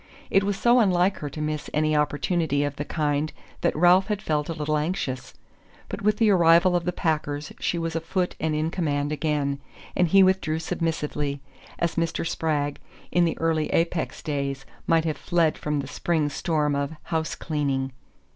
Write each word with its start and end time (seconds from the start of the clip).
It 0.31 0.43
was 0.43 0.57
so 0.57 0.79
unlike 0.79 1.17
her 1.17 1.29
to 1.29 1.41
miss 1.41 1.69
any 1.75 1.95
opportunity 1.95 2.63
of 2.63 2.75
the 2.77 2.83
kind 2.85 3.31
that 3.61 3.75
Ralph 3.75 4.07
had 4.07 4.19
felt 4.19 4.49
a 4.49 4.53
little 4.53 4.79
anxious. 4.79 5.35
But 5.89 6.01
with 6.01 6.17
the 6.17 6.31
arrival 6.31 6.75
of 6.75 6.85
the 6.85 6.91
packers 6.91 7.53
she 7.59 7.77
was 7.77 7.95
afoot 7.95 8.35
and 8.39 8.55
in 8.55 8.71
command 8.71 9.11
again, 9.11 9.59
and 9.95 10.07
he 10.07 10.23
withdrew 10.23 10.57
submissively, 10.57 11.39
as 11.77 11.97
Mr. 11.97 12.27
Spragg, 12.27 12.79
in 13.11 13.25
the 13.25 13.37
early 13.37 13.67
Apex 13.69 14.23
days, 14.23 14.65
might 14.87 15.05
have 15.05 15.17
fled 15.17 15.55
from 15.55 15.81
the 15.81 15.87
spring 15.87 16.29
storm 16.29 16.73
of 16.73 16.93
"house 17.03 17.35
cleaning." 17.35 17.91